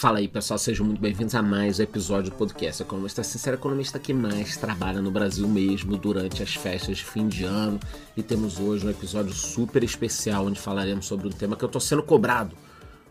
Fala 0.00 0.16
aí 0.16 0.28
pessoal, 0.28 0.58
sejam 0.58 0.86
muito 0.86 0.98
bem-vindos 0.98 1.34
a 1.34 1.42
mais 1.42 1.78
um 1.78 1.82
episódio 1.82 2.30
do 2.30 2.36
podcast 2.38 2.80
Economista 2.80 3.22
Sincero, 3.22 3.58
economista 3.58 3.98
que 3.98 4.14
mais 4.14 4.56
trabalha 4.56 5.02
no 5.02 5.10
Brasil 5.10 5.46
mesmo 5.46 5.94
durante 5.98 6.42
as 6.42 6.54
festas 6.54 6.96
de 6.96 7.04
fim 7.04 7.28
de 7.28 7.44
ano. 7.44 7.78
E 8.16 8.22
temos 8.22 8.58
hoje 8.58 8.86
um 8.86 8.88
episódio 8.88 9.34
super 9.34 9.84
especial 9.84 10.46
onde 10.46 10.58
falaremos 10.58 11.04
sobre 11.04 11.28
um 11.28 11.30
tema 11.30 11.54
que 11.54 11.62
eu 11.62 11.66
estou 11.66 11.82
sendo 11.82 12.02
cobrado: 12.02 12.56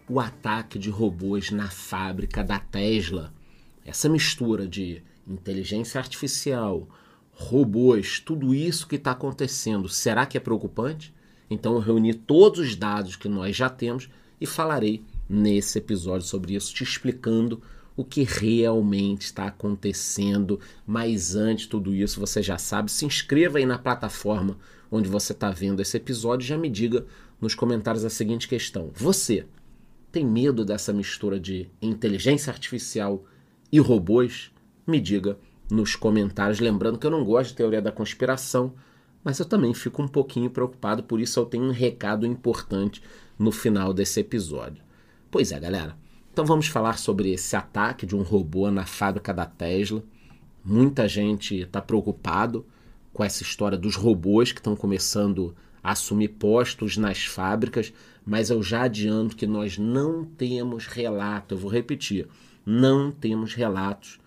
o 0.09 0.19
ataque 0.19 0.79
de 0.79 0.89
robôs 0.89 1.51
na 1.51 1.69
fábrica 1.69 2.43
da 2.43 2.57
Tesla. 2.57 3.31
Essa 3.85 4.09
mistura 4.09 4.67
de 4.67 5.03
inteligência 5.27 5.99
artificial, 5.99 6.87
robôs, 7.33 8.19
tudo 8.19 8.51
isso 8.51 8.87
que 8.87 8.95
está 8.95 9.11
acontecendo, 9.11 9.87
será 9.87 10.25
que 10.25 10.37
é 10.39 10.41
preocupante? 10.41 11.13
Então 11.51 11.75
eu 11.75 11.81
reuni 11.81 12.15
todos 12.15 12.57
os 12.57 12.75
dados 12.75 13.15
que 13.15 13.29
nós 13.29 13.55
já 13.55 13.69
temos 13.69 14.09
e 14.41 14.47
falarei 14.47 15.03
nesse 15.29 15.77
episódio 15.77 16.25
sobre 16.25 16.55
isso, 16.55 16.73
te 16.73 16.83
explicando 16.83 17.61
o 17.95 18.03
que 18.03 18.23
realmente 18.23 19.23
está 19.23 19.45
acontecendo. 19.45 20.59
Mas 20.87 21.35
antes 21.35 21.65
de 21.65 21.69
tudo 21.69 21.93
isso, 21.93 22.19
você 22.19 22.41
já 22.41 22.57
sabe, 22.57 22.91
se 22.91 23.05
inscreva 23.05 23.59
aí 23.59 23.65
na 23.65 23.77
plataforma 23.77 24.57
onde 24.91 25.07
você 25.07 25.33
está 25.33 25.51
vendo 25.51 25.81
esse 25.81 25.97
episódio 25.97 26.47
já 26.47 26.57
me 26.57 26.69
diga 26.69 27.05
nos 27.39 27.53
comentários 27.53 28.03
a 28.03 28.09
seguinte 28.09 28.47
questão: 28.47 28.89
Você 28.95 29.45
tem 30.11 30.25
medo 30.25 30.65
dessa 30.65 30.91
mistura 30.91 31.39
de 31.39 31.69
inteligência 31.81 32.51
artificial 32.51 33.23
e 33.71 33.79
robôs? 33.79 34.51
Me 34.85 34.99
diga 34.99 35.37
nos 35.69 35.95
comentários. 35.95 36.59
Lembrando 36.59 36.97
que 36.97 37.05
eu 37.05 37.11
não 37.11 37.23
gosto 37.23 37.51
de 37.51 37.57
teoria 37.57 37.81
da 37.81 37.91
conspiração, 37.91 38.73
mas 39.23 39.39
eu 39.39 39.45
também 39.45 39.73
fico 39.73 40.01
um 40.01 40.07
pouquinho 40.07 40.49
preocupado, 40.49 41.03
por 41.03 41.19
isso 41.19 41.39
eu 41.39 41.45
tenho 41.45 41.65
um 41.65 41.71
recado 41.71 42.25
importante 42.25 43.03
no 43.37 43.51
final 43.51 43.93
desse 43.93 44.19
episódio. 44.19 44.83
Pois 45.31 45.51
é, 45.51 45.59
galera. 45.59 45.95
Então 46.31 46.43
vamos 46.43 46.67
falar 46.67 46.97
sobre 46.97 47.31
esse 47.31 47.55
ataque 47.55 48.05
de 48.05 48.15
um 48.15 48.23
robô 48.23 48.71
na 48.71 48.85
fábrica 48.85 49.31
da 49.31 49.45
Tesla. 49.45 50.03
Muita 50.65 51.07
gente 51.07 51.61
está 51.61 51.79
preocupado 51.79 52.65
com 53.13 53.23
essa 53.23 53.43
história 53.43 53.77
dos 53.77 53.95
robôs 53.95 54.51
que 54.51 54.59
estão 54.59 54.75
começando 54.75 55.55
a 55.83 55.91
assumir 55.91 56.29
postos 56.29 56.97
nas 56.97 57.25
fábricas, 57.25 57.93
mas 58.25 58.49
eu 58.49 58.63
já 58.63 58.83
adianto 58.83 59.35
que 59.35 59.45
nós 59.45 59.77
não 59.77 60.25
temos 60.25 60.87
relato, 60.87 61.53
eu 61.53 61.59
vou 61.59 61.69
repetir, 61.69 62.27
não 62.65 63.11
temos 63.11 63.53
relatos 63.53 64.19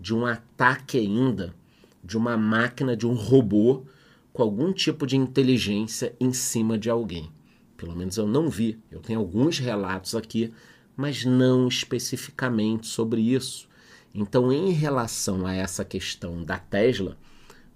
de 0.00 0.14
um 0.14 0.26
ataque 0.26 0.98
ainda 0.98 1.54
de 2.02 2.16
uma 2.16 2.36
máquina, 2.36 2.96
de 2.96 3.06
um 3.06 3.14
robô 3.14 3.84
com 4.32 4.42
algum 4.42 4.72
tipo 4.72 5.06
de 5.06 5.16
inteligência 5.16 6.14
em 6.18 6.32
cima 6.32 6.76
de 6.76 6.90
alguém. 6.90 7.30
Pelo 7.78 7.96
menos 7.96 8.16
eu 8.16 8.26
não 8.26 8.50
vi. 8.50 8.76
Eu 8.90 8.98
tenho 8.98 9.20
alguns 9.20 9.60
relatos 9.60 10.16
aqui, 10.16 10.52
mas 10.96 11.24
não 11.24 11.68
especificamente 11.68 12.88
sobre 12.88 13.20
isso. 13.20 13.68
Então, 14.12 14.52
em 14.52 14.72
relação 14.72 15.46
a 15.46 15.54
essa 15.54 15.84
questão 15.84 16.42
da 16.42 16.58
Tesla, 16.58 17.16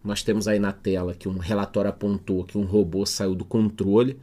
nós 0.03 0.25
temos 0.25 0.49
aí 0.49 0.59
na 0.59 0.73
tela 0.73 1.15
que 1.15 1.29
um 1.29 1.39
relatório 1.39 1.89
apontou 1.89 2.43
que 2.43 2.59
um 2.59 2.65
robô 2.65 3.07
saiu 3.07 3.37
do 3.37 3.45
controle 3.45 4.19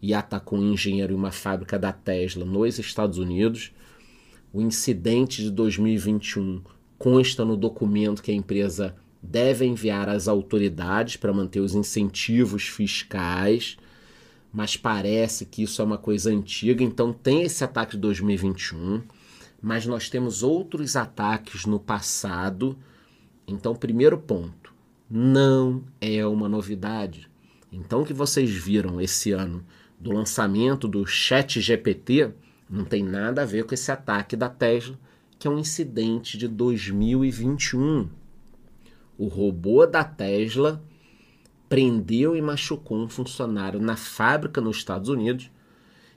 e 0.00 0.14
atacou 0.14 0.56
um 0.56 0.72
engenheiro 0.72 1.12
em 1.12 1.16
uma 1.16 1.32
fábrica 1.32 1.76
da 1.76 1.92
Tesla 1.92 2.44
nos 2.44 2.78
Estados 2.78 3.18
Unidos. 3.18 3.72
O 4.52 4.62
incidente 4.62 5.42
de 5.42 5.50
2021 5.50 6.62
consta 6.96 7.44
no 7.44 7.56
documento 7.56 8.22
que 8.22 8.30
a 8.30 8.34
empresa 8.34 8.94
deve 9.20 9.64
enviar 9.64 10.08
às 10.08 10.28
autoridades 10.28 11.16
para 11.16 11.32
manter 11.32 11.58
os 11.58 11.74
incentivos 11.74 12.68
fiscais 12.68 13.76
mas 14.54 14.76
parece 14.76 15.44
que 15.44 15.64
isso 15.64 15.82
é 15.82 15.84
uma 15.84 15.98
coisa 15.98 16.30
antiga, 16.30 16.84
então 16.84 17.12
tem 17.12 17.42
esse 17.42 17.64
ataque 17.64 17.96
de 17.96 18.02
2021, 18.02 19.02
mas 19.60 19.84
nós 19.84 20.08
temos 20.08 20.44
outros 20.44 20.94
ataques 20.94 21.66
no 21.66 21.80
passado. 21.80 22.78
Então, 23.48 23.74
primeiro 23.74 24.16
ponto, 24.16 24.72
não 25.10 25.82
é 26.00 26.24
uma 26.24 26.48
novidade. 26.48 27.28
Então, 27.72 28.02
o 28.02 28.06
que 28.06 28.12
vocês 28.12 28.48
viram 28.48 29.00
esse 29.00 29.32
ano 29.32 29.66
do 29.98 30.12
lançamento 30.12 30.86
do 30.86 31.04
Chat 31.04 31.60
GPT 31.60 32.32
não 32.70 32.84
tem 32.84 33.02
nada 33.02 33.42
a 33.42 33.46
ver 33.46 33.64
com 33.64 33.74
esse 33.74 33.90
ataque 33.90 34.36
da 34.36 34.48
Tesla, 34.48 34.96
que 35.36 35.48
é 35.48 35.50
um 35.50 35.58
incidente 35.58 36.38
de 36.38 36.46
2021. 36.46 38.08
O 39.18 39.26
robô 39.26 39.84
da 39.84 40.04
Tesla 40.04 40.80
prendeu 41.74 42.36
e 42.36 42.40
machucou 42.40 42.96
um 42.96 43.08
funcionário 43.08 43.80
na 43.80 43.96
fábrica 43.96 44.60
nos 44.60 44.76
Estados 44.76 45.08
Unidos. 45.08 45.50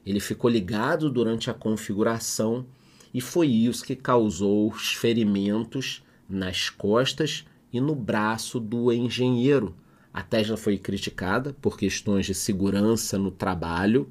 Ele 0.05 0.19
ficou 0.19 0.51
ligado 0.51 1.09
durante 1.09 1.49
a 1.49 1.53
configuração 1.55 2.63
e 3.11 3.19
foi 3.19 3.47
isso 3.47 3.83
que 3.83 3.95
causou 3.95 4.69
os 4.69 4.93
ferimentos 4.93 6.03
nas 6.29 6.69
costas 6.69 7.43
e 7.73 7.81
no 7.81 7.95
braço 7.95 8.59
do 8.59 8.93
engenheiro. 8.93 9.75
A 10.13 10.21
Tesla 10.21 10.57
foi 10.57 10.77
criticada 10.77 11.55
por 11.59 11.75
questões 11.75 12.27
de 12.27 12.35
segurança 12.35 13.17
no 13.17 13.31
trabalho. 13.31 14.07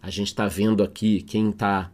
A 0.00 0.08
gente 0.08 0.28
está 0.28 0.46
vendo 0.46 0.84
aqui, 0.84 1.20
quem 1.20 1.50
está 1.50 1.90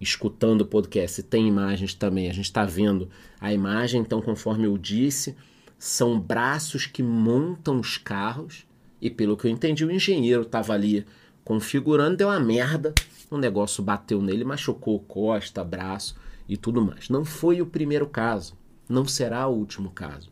escutando 0.00 0.62
o 0.62 0.66
podcast 0.66 1.22
tem 1.24 1.46
imagens 1.46 1.92
também, 1.92 2.30
a 2.30 2.32
gente 2.32 2.46
está 2.46 2.64
vendo 2.64 3.10
a 3.38 3.52
imagem, 3.52 4.00
então, 4.00 4.22
conforme 4.22 4.64
eu 4.64 4.78
disse, 4.78 5.36
são 5.78 6.18
braços 6.18 6.86
que 6.86 7.02
montam 7.02 7.78
os 7.78 7.98
carros. 7.98 8.66
E 9.00 9.10
pelo 9.10 9.36
que 9.36 9.46
eu 9.46 9.50
entendi, 9.50 9.84
o 9.84 9.90
engenheiro 9.90 10.42
estava 10.42 10.72
ali 10.72 11.06
configurando, 11.44 12.16
deu 12.16 12.28
uma 12.28 12.40
merda. 12.40 12.94
O 13.30 13.36
negócio 13.36 13.82
bateu 13.82 14.22
nele, 14.22 14.44
machucou 14.44 14.98
costa, 15.00 15.62
braço 15.62 16.16
e 16.48 16.56
tudo 16.56 16.84
mais. 16.84 17.08
Não 17.08 17.24
foi 17.24 17.60
o 17.60 17.66
primeiro 17.66 18.06
caso, 18.06 18.56
não 18.88 19.06
será 19.06 19.46
o 19.46 19.54
último 19.54 19.90
caso. 19.90 20.30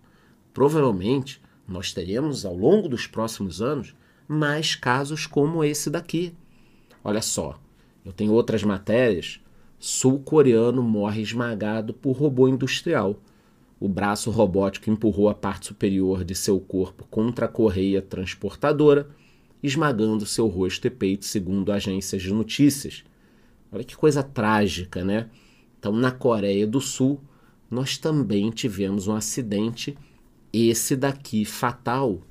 Provavelmente 0.53 1.41
nós 1.67 1.93
teremos 1.93 2.45
ao 2.45 2.57
longo 2.57 2.89
dos 2.89 3.07
próximos 3.07 3.61
anos 3.61 3.95
mais 4.27 4.75
casos 4.75 5.27
como 5.27 5.65
esse 5.65 5.91
daqui. 5.91 6.35
Olha 7.03 7.21
só, 7.21 7.59
eu 8.05 8.13
tenho 8.13 8.33
outras 8.33 8.63
matérias. 8.63 9.41
Sul-coreano 9.79 10.83
morre 10.83 11.21
esmagado 11.21 11.93
por 11.93 12.13
robô 12.13 12.49
industrial. 12.49 13.19
O 13.85 13.89
braço 13.89 14.31
robótico 14.31 14.89
empurrou 14.89 15.29
a 15.29 15.35
parte 15.35 15.67
superior 15.67 16.25
de 16.25 16.35
seu 16.35 16.59
corpo 16.59 17.07
contra 17.11 17.45
a 17.45 17.49
correia 17.51 18.01
transportadora, 18.01 19.11
esmagando 19.63 20.25
seu 20.25 20.47
rosto 20.47 20.87
e 20.87 20.91
peito, 20.91 21.27
segundo 21.27 21.71
agências 21.71 22.23
de 22.23 22.33
notícias. 22.33 23.05
Olha 23.71 23.85
que 23.85 23.95
coisa 23.95 24.23
trágica, 24.23 25.05
né? 25.05 25.29
Então, 25.79 25.93
na 25.93 26.11
Coreia 26.11 26.67
do 26.67 26.81
Sul, 26.81 27.21
nós 27.71 27.99
também 27.99 28.49
tivemos 28.51 29.07
um 29.07 29.15
acidente, 29.15 29.95
esse 30.51 30.97
daqui 30.97 31.45
fatal. 31.45 32.23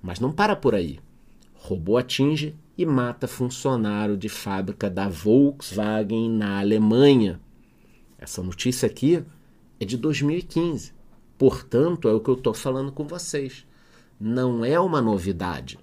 Mas 0.00 0.18
não 0.18 0.32
para 0.32 0.56
por 0.56 0.74
aí. 0.74 1.00
Robô 1.52 1.98
atinge 1.98 2.56
e 2.78 2.86
mata 2.86 3.28
funcionário 3.28 4.16
de 4.16 4.30
fábrica 4.30 4.88
da 4.88 5.06
Volkswagen 5.06 6.30
na 6.30 6.60
Alemanha. 6.60 7.38
Essa 8.16 8.42
notícia 8.42 8.86
aqui 8.86 9.22
é 9.78 9.84
de 9.84 9.98
2015. 9.98 10.93
Portanto, 11.36 12.08
é 12.08 12.12
o 12.12 12.20
que 12.20 12.30
eu 12.30 12.34
estou 12.34 12.54
falando 12.54 12.92
com 12.92 13.06
vocês. 13.06 13.66
Não 14.20 14.64
é 14.64 14.78
uma 14.78 15.00
novidade. 15.00 15.78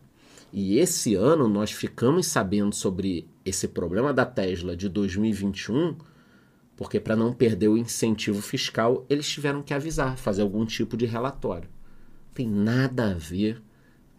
E 0.54 0.78
esse 0.78 1.16
ano 1.16 1.48
nós 1.48 1.72
ficamos 1.72 2.28
sabendo 2.28 2.76
sobre 2.76 3.28
esse 3.46 3.68
problema 3.68 4.14
da 4.14 4.26
Tesla 4.26 4.76
de 4.76 4.90
2021, 4.90 5.96
porque 6.76 7.00
para 7.00 7.16
não 7.16 7.32
perder 7.32 7.70
o 7.70 7.78
incentivo 7.78 8.42
fiscal, 8.42 9.06
eles 9.10 9.30
tiveram 9.30 9.62
que 9.62 9.74
avisar, 9.74 10.18
fazer 10.18 10.42
algum 10.42 10.66
tipo 10.66 10.98
de 10.98 11.06
relatório. 11.06 11.70
Tem 12.34 12.48
nada 12.48 13.12
a 13.12 13.14
ver 13.14 13.62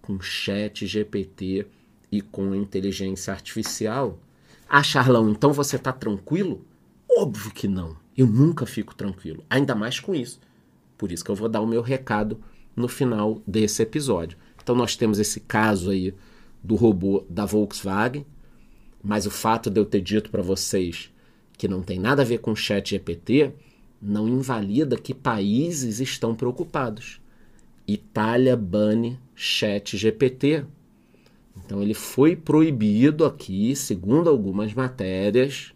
com 0.01 0.21
chat 0.21 0.87
GPT 0.87 1.67
e 2.11 2.21
com 2.21 2.55
inteligência 2.55 3.33
artificial. 3.33 4.19
Ah, 4.69 4.83
Charlão, 4.83 5.31
então 5.31 5.53
você 5.53 5.77
está 5.77 5.93
tranquilo? 5.93 6.65
Óbvio 7.11 7.53
que 7.53 7.69
não. 7.69 7.97
Eu 8.17 8.27
nunca 8.27 8.65
fico 8.67 8.95
tranquilo, 8.95 9.45
ainda 9.49 9.75
mais 9.75 10.01
com 10.01 10.15
isso. 10.15 10.41
Por 11.03 11.11
isso 11.11 11.25
que 11.25 11.33
eu 11.33 11.35
vou 11.35 11.49
dar 11.49 11.61
o 11.61 11.67
meu 11.67 11.83
recado 11.83 12.39
no 12.77 12.87
final 12.87 13.43
desse 13.45 13.83
episódio. 13.83 14.39
Então 14.63 14.73
nós 14.73 14.95
temos 14.95 15.19
esse 15.19 15.41
caso 15.41 15.91
aí 15.91 16.15
do 16.63 16.77
robô 16.77 17.25
da 17.29 17.45
Volkswagen, 17.45 18.25
mas 19.03 19.27
o 19.27 19.31
fato 19.33 19.69
de 19.69 19.81
eu 19.81 19.85
ter 19.85 20.01
dito 20.01 20.31
para 20.31 20.43
vocês 20.43 21.11
que 21.59 21.67
não 21.67 21.83
tem 21.83 21.99
nada 21.99 22.23
a 22.23 22.25
ver 22.25 22.39
com 22.39 22.53
o 22.53 22.57
chat 22.57 22.91
GPT 22.91 23.53
não 24.01 24.29
invalida 24.29 24.97
que 24.97 25.13
países 25.13 25.99
estão 25.99 26.37
preocupados. 26.37 27.21
Itália 27.85 28.57
bane 28.57 29.19
chat 29.35 29.97
GPT. 29.97 30.65
Então 31.57 31.83
ele 31.83 31.95
foi 31.95 32.37
proibido 32.37 33.25
aqui, 33.25 33.75
segundo 33.75 34.31
algumas 34.31 34.73
matérias, 34.73 35.75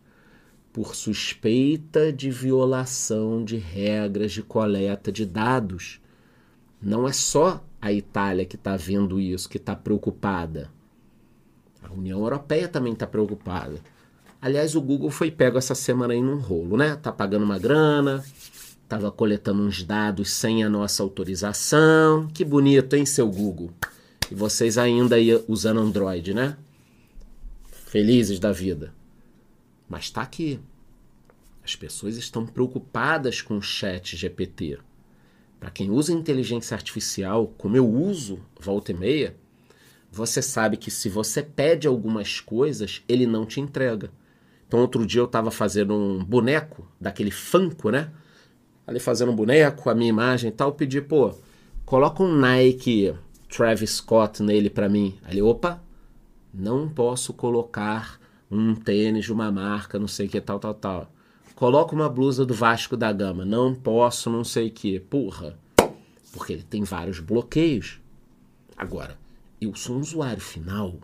por 0.76 0.94
suspeita 0.94 2.12
de 2.12 2.30
violação 2.30 3.42
de 3.42 3.56
regras 3.56 4.30
de 4.30 4.42
coleta 4.42 5.10
de 5.10 5.24
dados. 5.24 6.02
Não 6.82 7.08
é 7.08 7.14
só 7.14 7.64
a 7.80 7.90
Itália 7.90 8.44
que 8.44 8.56
está 8.56 8.76
vendo 8.76 9.18
isso, 9.18 9.48
que 9.48 9.56
está 9.56 9.74
preocupada. 9.74 10.70
A 11.82 11.90
União 11.90 12.20
Europeia 12.20 12.68
também 12.68 12.92
está 12.92 13.06
preocupada. 13.06 13.76
Aliás, 14.38 14.76
o 14.76 14.82
Google 14.82 15.08
foi 15.08 15.30
pego 15.30 15.56
essa 15.56 15.74
semana 15.74 16.12
aí 16.12 16.20
num 16.20 16.38
rolo, 16.38 16.76
né? 16.76 16.94
Tá 16.96 17.10
pagando 17.10 17.46
uma 17.46 17.58
grana, 17.58 18.22
tava 18.86 19.10
coletando 19.10 19.62
uns 19.62 19.82
dados 19.82 20.30
sem 20.30 20.62
a 20.62 20.68
nossa 20.68 21.02
autorização. 21.02 22.28
Que 22.34 22.44
bonito, 22.44 22.94
hein, 22.94 23.06
seu 23.06 23.30
Google? 23.30 23.70
E 24.30 24.34
vocês 24.34 24.76
ainda 24.76 25.16
aí 25.16 25.42
usando 25.48 25.80
Android, 25.80 26.34
né? 26.34 26.54
Felizes 27.86 28.38
da 28.38 28.52
vida. 28.52 28.92
Mas 29.88 30.10
tá 30.10 30.22
aqui. 30.22 30.60
As 31.64 31.74
pessoas 31.74 32.16
estão 32.16 32.46
preocupadas 32.46 33.42
com 33.42 33.56
o 33.56 33.62
chat 33.62 34.16
GPT. 34.16 34.78
Para 35.58 35.70
quem 35.70 35.90
usa 35.90 36.12
inteligência 36.12 36.74
artificial, 36.74 37.52
como 37.58 37.76
eu 37.76 37.88
uso 37.88 38.40
volta 38.60 38.92
e 38.92 38.94
meia, 38.94 39.36
você 40.10 40.40
sabe 40.40 40.76
que 40.76 40.90
se 40.90 41.08
você 41.08 41.42
pede 41.42 41.86
algumas 41.86 42.40
coisas, 42.40 43.02
ele 43.08 43.26
não 43.26 43.44
te 43.44 43.60
entrega. 43.60 44.10
Então, 44.66 44.80
outro 44.80 45.06
dia 45.06 45.20
eu 45.20 45.26
estava 45.26 45.50
fazendo 45.50 45.94
um 45.94 46.24
boneco, 46.24 46.86
daquele 47.00 47.30
Funko, 47.30 47.90
né? 47.90 48.10
Ali 48.86 48.98
fazendo 49.00 49.32
um 49.32 49.36
boneco, 49.36 49.90
a 49.90 49.94
minha 49.94 50.08
imagem 50.08 50.50
e 50.50 50.52
tal, 50.52 50.72
pedi, 50.72 51.00
pô, 51.00 51.34
coloca 51.84 52.22
um 52.22 52.34
Nike 52.34 53.14
Travis 53.48 53.90
Scott 53.90 54.42
nele 54.42 54.70
para 54.70 54.88
mim. 54.88 55.18
Ali, 55.24 55.42
opa, 55.42 55.82
não 56.52 56.88
posso 56.88 57.32
colocar 57.32 58.20
um 58.50 58.74
tênis 58.74 59.24
de 59.24 59.32
uma 59.32 59.50
marca, 59.50 59.98
não 59.98 60.08
sei 60.08 60.26
o 60.26 60.30
que, 60.30 60.40
tal, 60.40 60.58
tal, 60.58 60.74
tal. 60.74 61.12
Coloca 61.54 61.94
uma 61.94 62.08
blusa 62.08 62.44
do 62.44 62.54
Vasco 62.54 62.96
da 62.96 63.12
Gama, 63.12 63.44
não 63.44 63.74
posso, 63.74 64.30
não 64.30 64.44
sei 64.44 64.68
o 64.68 64.72
que. 64.72 65.00
Porra, 65.00 65.58
porque 66.32 66.52
ele 66.52 66.62
tem 66.62 66.84
vários 66.84 67.18
bloqueios. 67.18 68.00
Agora, 68.76 69.18
eu 69.60 69.74
sou 69.74 69.96
um 69.96 70.00
usuário 70.00 70.42
final 70.42 70.98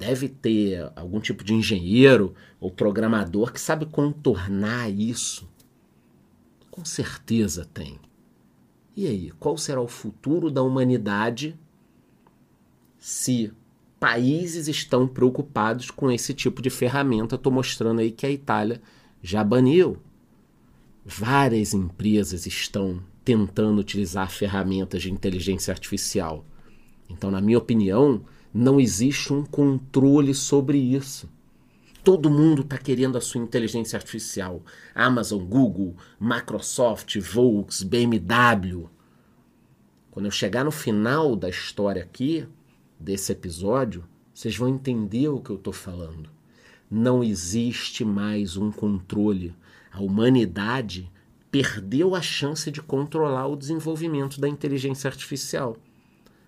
deve 0.00 0.30
ter 0.30 0.90
algum 0.96 1.20
tipo 1.20 1.44
de 1.44 1.52
engenheiro 1.52 2.34
ou 2.58 2.70
programador 2.70 3.52
que 3.52 3.60
sabe 3.60 3.84
contornar 3.84 4.90
isso. 4.90 5.46
Com 6.70 6.86
certeza 6.86 7.66
tem. 7.66 8.00
E 8.96 9.06
aí, 9.06 9.30
qual 9.32 9.58
será 9.58 9.78
o 9.78 9.86
futuro 9.86 10.50
da 10.50 10.62
humanidade 10.62 11.54
se 12.98 13.52
países 14.00 14.66
estão 14.66 15.06
preocupados 15.06 15.90
com 15.90 16.10
esse 16.10 16.32
tipo 16.32 16.62
de 16.62 16.70
ferramenta? 16.70 17.34
Estou 17.34 17.52
mostrando 17.52 18.00
aí 18.00 18.10
que 18.10 18.24
a 18.24 18.30
Itália 18.30 18.80
já 19.22 19.44
baniu. 19.44 19.98
Várias 21.04 21.74
empresas 21.74 22.46
estão 22.46 23.02
tentando 23.22 23.78
utilizar 23.78 24.30
ferramentas 24.30 25.02
de 25.02 25.12
inteligência 25.12 25.70
artificial. 25.70 26.44
Então, 27.10 27.30
na 27.30 27.42
minha 27.42 27.58
opinião, 27.58 28.24
não 28.52 28.80
existe 28.80 29.32
um 29.32 29.44
controle 29.44 30.34
sobre 30.34 30.78
isso. 30.78 31.28
Todo 32.02 32.30
mundo 32.30 32.62
está 32.62 32.78
querendo 32.78 33.18
a 33.18 33.20
sua 33.20 33.42
inteligência 33.42 33.98
artificial. 33.98 34.62
Amazon, 34.94 35.44
Google, 35.44 35.94
Microsoft, 36.18 37.18
Volks, 37.18 37.82
BMW. 37.82 38.88
Quando 40.10 40.24
eu 40.24 40.32
chegar 40.32 40.64
no 40.64 40.70
final 40.70 41.36
da 41.36 41.50
história 41.50 42.02
aqui, 42.02 42.48
desse 43.00 43.32
episódio, 43.32 44.04
vocês 44.34 44.56
vão 44.56 44.68
entender 44.68 45.28
o 45.28 45.40
que 45.40 45.50
eu 45.50 45.56
estou 45.56 45.72
falando. 45.72 46.28
Não 46.90 47.24
existe 47.24 48.04
mais 48.04 48.56
um 48.56 48.70
controle. 48.70 49.54
A 49.90 50.00
humanidade 50.00 51.10
perdeu 51.50 52.14
a 52.14 52.20
chance 52.20 52.70
de 52.70 52.82
controlar 52.82 53.46
o 53.46 53.56
desenvolvimento 53.56 54.40
da 54.40 54.48
inteligência 54.48 55.08
artificial. 55.08 55.76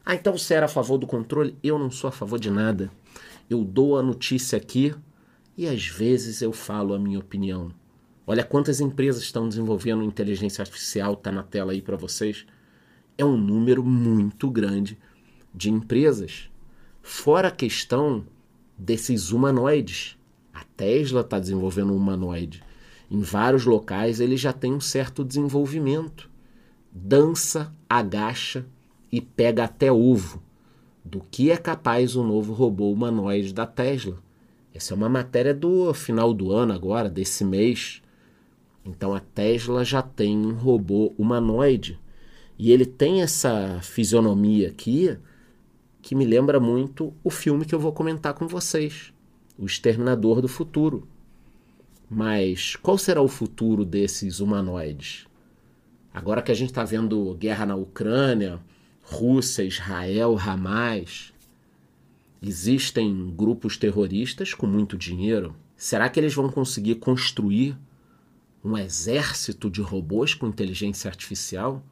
Ah, 0.04 0.14
então 0.14 0.36
você 0.36 0.54
era 0.54 0.66
a 0.66 0.68
favor 0.68 0.98
do 0.98 1.06
controle? 1.06 1.56
Eu 1.62 1.78
não 1.78 1.90
sou 1.90 2.08
a 2.08 2.12
favor 2.12 2.38
de 2.38 2.50
nada. 2.50 2.90
Eu 3.48 3.64
dou 3.64 3.98
a 3.98 4.02
notícia 4.02 4.56
aqui 4.56 4.94
e 5.56 5.66
às 5.66 5.86
vezes 5.86 6.42
eu 6.42 6.52
falo 6.52 6.94
a 6.94 6.98
minha 6.98 7.18
opinião. 7.18 7.72
Olha 8.26 8.44
quantas 8.44 8.80
empresas 8.80 9.22
estão 9.22 9.48
desenvolvendo 9.48 10.02
inteligência 10.02 10.62
artificial, 10.62 11.16
tá 11.16 11.32
na 11.32 11.42
tela 11.42 11.72
aí 11.72 11.82
para 11.82 11.96
vocês. 11.96 12.46
É 13.18 13.24
um 13.24 13.36
número 13.36 13.82
muito 13.82 14.50
grande 14.50 14.98
de 15.54 15.70
empresas. 15.70 16.50
Fora 17.02 17.48
a 17.48 17.52
questão 17.52 18.24
desses 18.76 19.30
humanoides. 19.30 20.16
A 20.52 20.64
Tesla 20.76 21.20
está 21.22 21.38
desenvolvendo 21.38 21.92
um 21.92 21.96
humanoide. 21.96 22.62
Em 23.10 23.20
vários 23.20 23.64
locais 23.64 24.20
ele 24.20 24.36
já 24.36 24.52
tem 24.52 24.72
um 24.72 24.80
certo 24.80 25.24
desenvolvimento. 25.24 26.30
Dança, 26.90 27.74
agacha, 27.88 28.66
e 29.10 29.20
pega 29.20 29.64
até 29.64 29.92
ovo 29.92 30.42
do 31.04 31.20
que 31.30 31.50
é 31.50 31.56
capaz 31.56 32.16
o 32.16 32.22
novo 32.22 32.52
robô 32.52 32.90
humanoide 32.90 33.52
da 33.52 33.66
Tesla. 33.66 34.18
Essa 34.74 34.94
é 34.94 34.96
uma 34.96 35.08
matéria 35.08 35.52
do 35.52 35.92
final 35.92 36.32
do 36.32 36.52
ano 36.52 36.72
agora, 36.72 37.10
desse 37.10 37.44
mês. 37.44 38.00
Então 38.84 39.14
a 39.14 39.20
Tesla 39.20 39.84
já 39.84 40.00
tem 40.00 40.36
um 40.36 40.54
robô 40.54 41.12
humanoide 41.18 41.98
e 42.58 42.72
ele 42.72 42.86
tem 42.86 43.22
essa 43.22 43.80
fisionomia 43.82 44.68
aqui 44.68 45.18
que 46.02 46.16
me 46.16 46.24
lembra 46.24 46.58
muito 46.58 47.14
o 47.22 47.30
filme 47.30 47.64
que 47.64 47.74
eu 47.74 47.78
vou 47.78 47.92
comentar 47.92 48.34
com 48.34 48.48
vocês, 48.48 49.12
O 49.56 49.64
Exterminador 49.64 50.42
do 50.42 50.48
Futuro. 50.48 51.06
Mas 52.10 52.76
qual 52.76 52.98
será 52.98 53.22
o 53.22 53.28
futuro 53.28 53.84
desses 53.84 54.40
humanoides? 54.40 55.26
Agora 56.12 56.42
que 56.42 56.52
a 56.52 56.54
gente 56.54 56.70
está 56.70 56.84
vendo 56.84 57.34
guerra 57.36 57.64
na 57.64 57.76
Ucrânia, 57.76 58.60
Rússia, 59.02 59.62
Israel, 59.62 60.36
Hamas. 60.38 61.32
Existem 62.42 63.32
grupos 63.34 63.76
terroristas 63.76 64.52
com 64.52 64.66
muito 64.66 64.98
dinheiro. 64.98 65.54
Será 65.76 66.08
que 66.08 66.18
eles 66.18 66.34
vão 66.34 66.50
conseguir 66.50 66.96
construir 66.96 67.78
um 68.64 68.76
exército 68.76 69.70
de 69.70 69.80
robôs 69.80 70.34
com 70.34 70.46
inteligência 70.48 71.08
artificial? 71.08 71.82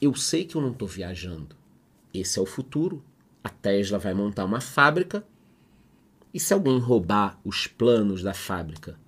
Eu 0.00 0.14
sei 0.14 0.44
que 0.44 0.54
eu 0.54 0.60
não 0.60 0.72
estou 0.72 0.86
viajando. 0.86 1.56
Esse 2.12 2.38
é 2.38 2.42
o 2.42 2.46
futuro. 2.46 3.02
A 3.44 3.48
Tesla 3.48 3.98
vai 3.98 4.14
montar 4.14 4.44
uma 4.44 4.60
fábrica 4.60 5.24
e 6.32 6.40
se 6.40 6.52
alguém 6.52 6.80
roubar 6.80 7.38
os 7.44 7.68
planos 7.68 8.24
da 8.24 8.34
fábrica, 8.34 8.98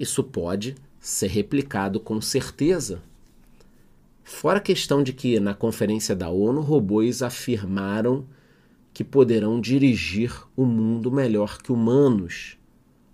isso 0.00 0.24
pode 0.24 0.74
ser 0.98 1.28
replicado 1.28 2.00
com 2.00 2.20
certeza 2.20 3.00
Fora 4.30 4.58
a 4.58 4.60
questão 4.60 5.02
de 5.02 5.14
que 5.14 5.40
na 5.40 5.54
conferência 5.54 6.14
da 6.14 6.28
ONU, 6.28 6.60
robôs 6.60 7.22
afirmaram 7.22 8.26
que 8.92 9.02
poderão 9.02 9.58
dirigir 9.58 10.30
o 10.54 10.66
mundo 10.66 11.10
melhor 11.10 11.62
que 11.62 11.72
humanos. 11.72 12.58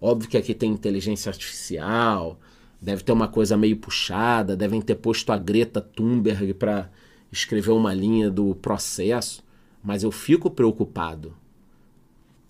Óbvio 0.00 0.28
que 0.28 0.36
aqui 0.36 0.52
tem 0.52 0.72
inteligência 0.72 1.30
artificial, 1.30 2.38
deve 2.82 3.04
ter 3.04 3.12
uma 3.12 3.28
coisa 3.28 3.56
meio 3.56 3.76
puxada, 3.76 4.56
devem 4.56 4.82
ter 4.82 4.96
posto 4.96 5.30
a 5.30 5.38
Greta 5.38 5.80
Thunberg 5.80 6.52
para 6.52 6.90
escrever 7.30 7.70
uma 7.70 7.94
linha 7.94 8.28
do 8.28 8.52
processo, 8.56 9.42
mas 9.84 10.02
eu 10.02 10.10
fico 10.10 10.50
preocupado. 10.50 11.36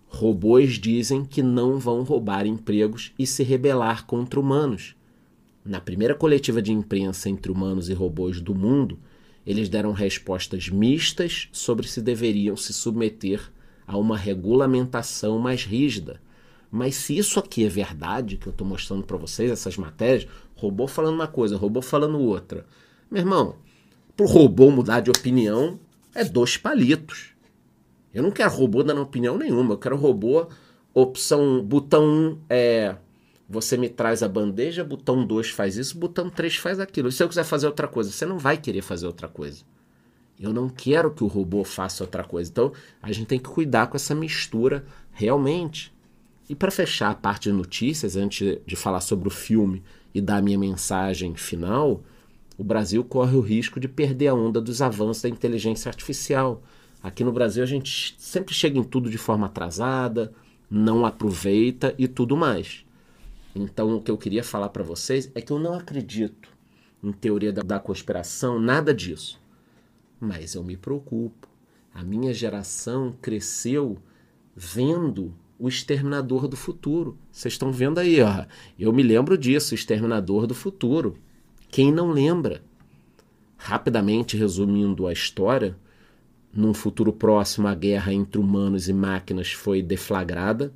Robôs 0.06 0.78
dizem 0.78 1.24
que 1.24 1.42
não 1.42 1.80
vão 1.80 2.04
roubar 2.04 2.46
empregos 2.46 3.12
e 3.18 3.26
se 3.26 3.42
rebelar 3.42 4.06
contra 4.06 4.38
humanos. 4.38 4.94
Na 5.64 5.80
primeira 5.80 6.14
coletiva 6.14 6.62
de 6.62 6.72
imprensa 6.72 7.28
entre 7.28 7.50
humanos 7.50 7.88
e 7.88 7.92
robôs 7.92 8.40
do 8.40 8.54
mundo, 8.54 9.00
eles 9.44 9.68
deram 9.68 9.92
respostas 9.92 10.68
mistas 10.68 11.48
sobre 11.50 11.88
se 11.88 12.00
deveriam 12.00 12.56
se 12.56 12.72
submeter 12.72 13.50
a 13.84 13.98
uma 13.98 14.16
regulamentação 14.16 15.38
mais 15.38 15.64
rígida. 15.64 16.20
Mas 16.70 16.94
se 16.94 17.16
isso 17.16 17.40
aqui 17.40 17.64
é 17.64 17.68
verdade, 17.68 18.36
que 18.36 18.46
eu 18.46 18.52
estou 18.52 18.66
mostrando 18.66 19.04
para 19.04 19.16
vocês, 19.16 19.50
essas 19.50 19.76
matérias, 19.76 20.28
robô 20.54 20.86
falando 20.86 21.14
uma 21.14 21.26
coisa, 21.28 21.56
robô 21.56 21.82
falando 21.82 22.20
outra. 22.20 22.64
Meu 23.10 23.20
irmão, 23.20 23.56
para 24.16 24.24
o 24.24 24.28
robô 24.28 24.70
mudar 24.70 25.00
de 25.00 25.10
opinião, 25.10 25.78
é 26.14 26.24
dois 26.24 26.56
palitos. 26.56 27.34
Eu 28.12 28.22
não 28.22 28.30
quero 28.30 28.50
robô 28.50 28.82
dando 28.82 29.02
opinião 29.02 29.36
nenhuma, 29.36 29.74
eu 29.74 29.78
quero 29.78 29.96
robô, 29.96 30.46
opção, 30.94 31.62
botão 31.62 32.04
1 32.04 32.38
é 32.48 32.96
você 33.48 33.76
me 33.76 33.88
traz 33.88 34.22
a 34.22 34.28
bandeja, 34.28 34.82
botão 34.82 35.26
2 35.26 35.50
faz 35.50 35.76
isso, 35.76 35.98
botão 35.98 36.30
3 36.30 36.56
faz 36.56 36.80
aquilo. 36.80 37.12
Se 37.12 37.22
eu 37.22 37.28
quiser 37.28 37.44
fazer 37.44 37.66
outra 37.66 37.86
coisa, 37.86 38.10
você 38.10 38.24
não 38.24 38.38
vai 38.38 38.56
querer 38.56 38.82
fazer 38.82 39.06
outra 39.06 39.28
coisa. 39.28 39.62
Eu 40.40 40.52
não 40.52 40.68
quero 40.68 41.12
que 41.12 41.22
o 41.22 41.28
robô 41.28 41.62
faça 41.62 42.02
outra 42.02 42.24
coisa. 42.24 42.50
Então, 42.50 42.72
a 43.02 43.12
gente 43.12 43.26
tem 43.26 43.38
que 43.38 43.48
cuidar 43.48 43.86
com 43.86 43.96
essa 43.96 44.14
mistura 44.14 44.84
realmente. 45.12 45.94
E 46.48 46.54
para 46.54 46.70
fechar 46.70 47.10
a 47.10 47.14
parte 47.14 47.44
de 47.44 47.52
notícias, 47.52 48.16
antes 48.16 48.58
de 48.66 48.76
falar 48.76 49.00
sobre 49.00 49.28
o 49.28 49.30
filme 49.30 49.82
e 50.14 50.20
dar 50.20 50.38
a 50.38 50.42
minha 50.42 50.58
mensagem 50.58 51.34
final, 51.36 52.02
o 52.56 52.64
Brasil 52.64 53.02
corre 53.02 53.36
o 53.36 53.40
risco 53.40 53.80
de 53.80 53.88
perder 53.88 54.28
a 54.28 54.34
onda 54.34 54.60
dos 54.60 54.80
avanços 54.80 55.22
da 55.22 55.28
inteligência 55.28 55.88
artificial. 55.88 56.62
Aqui 57.02 57.24
no 57.24 57.32
Brasil 57.32 57.62
a 57.62 57.66
gente 57.66 58.14
sempre 58.18 58.54
chega 58.54 58.78
em 58.78 58.84
tudo 58.84 59.10
de 59.10 59.18
forma 59.18 59.46
atrasada, 59.46 60.32
não 60.70 61.04
aproveita 61.04 61.94
e 61.98 62.06
tudo 62.06 62.36
mais. 62.36 62.84
Então, 63.54 63.96
o 63.96 64.02
que 64.02 64.10
eu 64.10 64.18
queria 64.18 64.42
falar 64.42 64.68
para 64.68 64.82
vocês 64.82 65.30
é 65.34 65.40
que 65.40 65.52
eu 65.52 65.58
não 65.58 65.74
acredito 65.74 66.48
em 67.02 67.12
teoria 67.12 67.52
da, 67.52 67.62
da 67.62 67.78
conspiração, 67.78 68.58
nada 68.58 68.94
disso. 68.94 69.40
Mas 70.18 70.54
eu 70.54 70.64
me 70.64 70.76
preocupo. 70.76 71.48
A 71.92 72.02
minha 72.02 72.32
geração 72.32 73.14
cresceu 73.20 73.98
vendo 74.56 75.34
o 75.58 75.68
Exterminador 75.68 76.48
do 76.48 76.56
Futuro. 76.56 77.16
Vocês 77.30 77.54
estão 77.54 77.70
vendo 77.70 77.98
aí, 77.98 78.20
ó. 78.20 78.46
Eu 78.78 78.92
me 78.92 79.02
lembro 79.02 79.38
disso, 79.38 79.74
Exterminador 79.74 80.46
do 80.46 80.54
Futuro. 80.54 81.16
Quem 81.74 81.90
não 81.90 82.12
lembra? 82.12 82.62
Rapidamente 83.56 84.36
resumindo 84.36 85.08
a 85.08 85.12
história, 85.12 85.76
num 86.52 86.72
futuro 86.72 87.12
próximo 87.12 87.66
a 87.66 87.74
guerra 87.74 88.14
entre 88.14 88.38
humanos 88.38 88.88
e 88.88 88.92
máquinas 88.92 89.50
foi 89.50 89.82
deflagrada. 89.82 90.72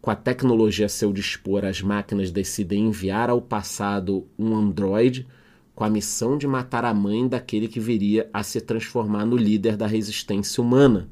Com 0.00 0.08
a 0.08 0.14
tecnologia 0.14 0.86
a 0.86 0.88
seu 0.88 1.12
dispor, 1.12 1.64
as 1.64 1.82
máquinas 1.82 2.30
decidem 2.30 2.86
enviar 2.86 3.28
ao 3.28 3.42
passado 3.42 4.28
um 4.38 4.54
androide 4.54 5.26
com 5.74 5.82
a 5.82 5.90
missão 5.90 6.38
de 6.38 6.46
matar 6.46 6.84
a 6.84 6.94
mãe 6.94 7.26
daquele 7.26 7.66
que 7.66 7.80
viria 7.80 8.30
a 8.32 8.44
se 8.44 8.60
transformar 8.60 9.26
no 9.26 9.36
líder 9.36 9.76
da 9.76 9.88
resistência 9.88 10.62
humana. 10.62 11.08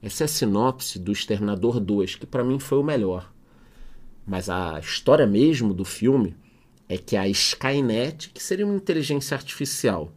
Essa 0.00 0.24
é 0.24 0.26
a 0.26 0.28
sinopse 0.28 0.98
do 0.98 1.12
Exterminador 1.12 1.78
2, 1.78 2.14
que 2.14 2.24
para 2.24 2.42
mim 2.42 2.58
foi 2.58 2.78
o 2.78 2.82
melhor. 2.82 3.30
Mas 4.26 4.48
a 4.48 4.80
história 4.80 5.26
mesmo 5.26 5.74
do 5.74 5.84
filme 5.84 6.34
é 6.88 6.98
que 6.98 7.16
a 7.16 7.26
Skynet, 7.28 8.30
que 8.30 8.42
seria 8.42 8.66
uma 8.66 8.76
inteligência 8.76 9.34
artificial, 9.34 10.12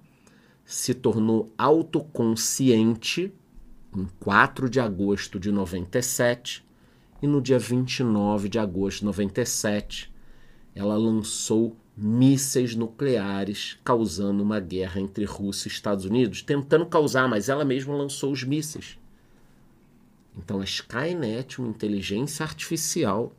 se 0.65 0.93
tornou 0.93 1.51
autoconsciente 1.57 3.31
em 3.95 4.07
4 4.19 4.69
de 4.69 4.79
agosto 4.79 5.39
de 5.39 5.51
97 5.51 6.65
e 7.21 7.27
no 7.27 7.41
dia 7.41 7.57
29 7.57 8.49
de 8.49 8.59
agosto 8.59 8.99
de 8.99 9.05
97 9.05 10.13
ela 10.75 10.95
lançou 10.95 11.75
mísseis 11.97 12.75
nucleares, 12.75 13.79
causando 13.83 14.43
uma 14.43 14.59
guerra 14.59 15.01
entre 15.01 15.25
Rússia 15.25 15.67
e 15.67 15.71
Estados 15.71 16.05
Unidos, 16.05 16.43
tentando 16.43 16.85
causar, 16.85 17.27
mas 17.27 17.49
ela 17.49 17.65
mesma 17.65 17.95
lançou 17.95 18.31
os 18.31 18.43
mísseis. 18.43 18.99
Então 20.37 20.61
a 20.61 20.63
Skynet, 20.63 21.59
uma 21.59 21.69
inteligência 21.69 22.43
artificial, 22.43 23.33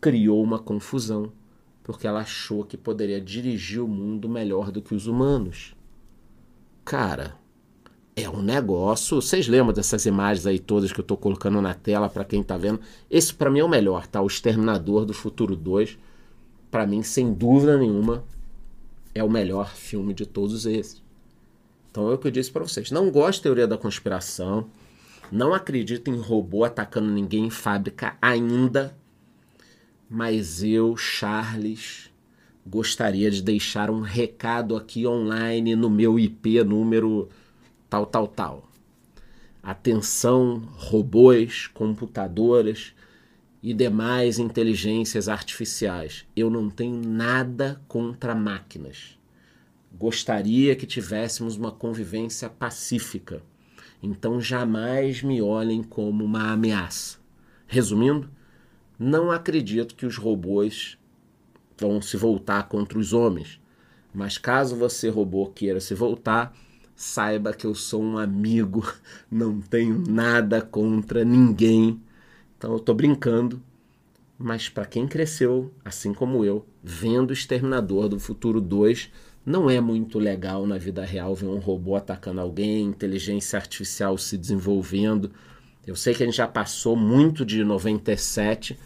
criou 0.00 0.42
uma 0.42 0.58
confusão, 0.58 1.30
porque 1.88 2.06
ela 2.06 2.20
achou 2.20 2.64
que 2.64 2.76
poderia 2.76 3.18
dirigir 3.18 3.82
o 3.82 3.88
mundo 3.88 4.28
melhor 4.28 4.70
do 4.70 4.82
que 4.82 4.94
os 4.94 5.06
humanos. 5.06 5.74
Cara, 6.84 7.34
é 8.14 8.28
um 8.28 8.42
negócio. 8.42 9.22
Vocês 9.22 9.48
lembram 9.48 9.72
dessas 9.72 10.04
imagens 10.04 10.46
aí 10.46 10.58
todas 10.58 10.92
que 10.92 11.00
eu 11.00 11.02
estou 11.02 11.16
colocando 11.16 11.62
na 11.62 11.72
tela 11.72 12.10
para 12.10 12.26
quem 12.26 12.42
está 12.42 12.58
vendo? 12.58 12.78
Esse 13.10 13.32
para 13.32 13.50
mim 13.50 13.60
é 13.60 13.64
o 13.64 13.68
melhor, 13.70 14.06
tá? 14.06 14.20
O 14.20 14.26
Exterminador 14.26 15.06
do 15.06 15.14
Futuro 15.14 15.56
2. 15.56 15.96
Para 16.70 16.86
mim, 16.86 17.02
sem 17.02 17.32
dúvida 17.32 17.78
nenhuma, 17.78 18.22
é 19.14 19.24
o 19.24 19.30
melhor 19.30 19.74
filme 19.74 20.12
de 20.12 20.26
todos 20.26 20.66
esses. 20.66 21.02
Então 21.90 22.10
é 22.10 22.14
o 22.16 22.18
que 22.18 22.26
eu 22.26 22.30
disse 22.30 22.52
para 22.52 22.64
vocês. 22.64 22.90
Não 22.90 23.10
gosto 23.10 23.38
de 23.38 23.44
teoria 23.44 23.66
da 23.66 23.78
conspiração. 23.78 24.66
Não 25.32 25.54
acredito 25.54 26.10
em 26.10 26.20
robô 26.20 26.64
atacando 26.64 27.10
ninguém 27.10 27.46
em 27.46 27.50
fábrica 27.50 28.18
ainda, 28.20 28.94
mas 30.08 30.62
eu, 30.62 30.96
Charles, 30.96 32.10
gostaria 32.66 33.30
de 33.30 33.42
deixar 33.42 33.90
um 33.90 34.00
recado 34.00 34.76
aqui 34.76 35.06
online 35.06 35.74
no 35.76 35.90
meu 35.90 36.18
IP 36.18 36.62
número 36.64 37.28
tal, 37.88 38.06
tal, 38.06 38.26
tal. 38.26 38.68
Atenção, 39.62 40.62
robôs, 40.76 41.66
computadoras 41.66 42.94
e 43.62 43.74
demais 43.74 44.38
inteligências 44.38 45.28
artificiais. 45.28 46.24
Eu 46.34 46.48
não 46.48 46.70
tenho 46.70 47.02
nada 47.06 47.80
contra 47.86 48.34
máquinas. 48.34 49.18
Gostaria 49.92 50.74
que 50.76 50.86
tivéssemos 50.86 51.56
uma 51.56 51.72
convivência 51.72 52.48
pacífica 52.48 53.42
então 54.02 54.40
jamais 54.40 55.22
me 55.22 55.42
olhem 55.42 55.82
como 55.82 56.24
uma 56.24 56.52
ameaça. 56.52 57.18
Resumindo, 57.66 58.30
não 58.98 59.30
acredito 59.30 59.94
que 59.94 60.06
os 60.06 60.16
robôs 60.16 60.98
vão 61.78 62.02
se 62.02 62.16
voltar 62.16 62.68
contra 62.68 62.98
os 62.98 63.12
homens. 63.12 63.60
Mas 64.12 64.36
caso 64.36 64.74
você, 64.74 65.08
robô, 65.08 65.46
queira 65.46 65.80
se 65.80 65.94
voltar, 65.94 66.56
saiba 66.96 67.52
que 67.52 67.66
eu 67.66 67.74
sou 67.74 68.02
um 68.02 68.18
amigo, 68.18 68.84
não 69.30 69.60
tenho 69.60 69.98
nada 70.08 70.60
contra 70.60 71.24
ninguém. 71.24 72.00
Então 72.56 72.72
eu 72.72 72.80
tô 72.80 72.92
brincando, 72.92 73.62
mas 74.36 74.68
para 74.68 74.84
quem 74.84 75.06
cresceu, 75.06 75.72
assim 75.84 76.12
como 76.12 76.44
eu, 76.44 76.66
vendo 76.82 77.32
Exterminador 77.32 78.08
do 78.08 78.18
Futuro 78.18 78.60
2, 78.60 79.10
não 79.46 79.70
é 79.70 79.80
muito 79.80 80.18
legal 80.18 80.66
na 80.66 80.76
vida 80.76 81.04
real 81.04 81.34
ver 81.34 81.46
um 81.46 81.58
robô 81.58 81.96
atacando 81.96 82.40
alguém, 82.40 82.86
inteligência 82.86 83.58
artificial 83.58 84.18
se 84.18 84.36
desenvolvendo. 84.36 85.30
Eu 85.88 85.96
sei 85.96 86.12
que 86.12 86.22
a 86.22 86.26
gente 86.26 86.36
já 86.36 86.46
passou 86.46 86.94
muito 86.94 87.46
de 87.46 87.64
97, 87.64 88.78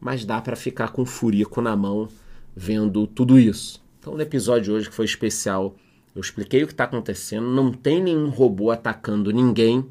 mas 0.00 0.24
dá 0.24 0.40
para 0.40 0.56
ficar 0.56 0.88
com 0.88 1.04
furico 1.04 1.60
na 1.60 1.76
mão 1.76 2.08
vendo 2.56 3.06
tudo 3.06 3.38
isso. 3.38 3.84
Então, 4.00 4.14
no 4.14 4.22
episódio 4.22 4.62
de 4.62 4.72
hoje, 4.72 4.88
que 4.88 4.94
foi 4.94 5.04
especial, 5.04 5.76
eu 6.14 6.22
expliquei 6.22 6.62
o 6.62 6.66
que 6.66 6.72
está 6.72 6.84
acontecendo. 6.84 7.46
Não 7.48 7.70
tem 7.70 8.02
nenhum 8.02 8.30
robô 8.30 8.70
atacando 8.70 9.30
ninguém, 9.30 9.86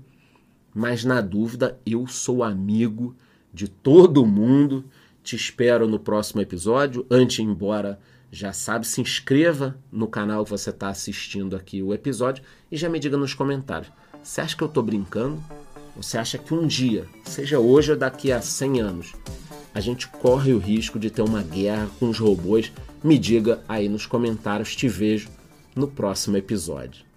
mas 0.73 1.05
na 1.05 1.21
dúvida, 1.21 1.79
eu 1.85 2.07
sou 2.07 2.43
amigo 2.43 3.15
de 3.53 3.67
todo 3.67 4.25
mundo. 4.25 4.83
Te 5.21 5.35
espero 5.35 5.87
no 5.87 5.99
próximo 5.99 6.41
episódio. 6.41 7.05
Antes 7.11 7.35
de 7.35 7.43
embora 7.43 7.99
já 8.31 8.51
sabe, 8.51 8.87
se 8.87 8.99
inscreva 8.99 9.77
no 9.91 10.07
canal 10.07 10.43
que 10.43 10.49
você 10.49 10.71
está 10.71 10.89
assistindo 10.89 11.55
aqui 11.55 11.83
o 11.83 11.93
episódio 11.93 12.43
e 12.71 12.77
já 12.77 12.89
me 12.89 12.97
diga 12.97 13.15
nos 13.15 13.35
comentários. 13.35 13.91
Você 14.23 14.41
acha 14.41 14.57
que 14.57 14.63
eu 14.63 14.67
estou 14.67 14.81
brincando? 14.81 15.39
Você 16.01 16.17
acha 16.17 16.39
que 16.39 16.51
um 16.51 16.65
dia, 16.65 17.05
seja 17.23 17.59
hoje 17.59 17.91
ou 17.91 17.97
daqui 17.97 18.31
a 18.31 18.41
100 18.41 18.81
anos, 18.81 19.13
a 19.71 19.79
gente 19.79 20.07
corre 20.07 20.51
o 20.51 20.57
risco 20.57 20.97
de 20.97 21.11
ter 21.11 21.21
uma 21.21 21.43
guerra 21.43 21.89
com 21.99 22.09
os 22.09 22.17
robôs? 22.17 22.71
Me 23.03 23.19
diga 23.19 23.61
aí 23.69 23.87
nos 23.87 24.07
comentários. 24.07 24.75
Te 24.75 24.87
vejo 24.87 25.29
no 25.75 25.87
próximo 25.87 26.37
episódio. 26.37 27.10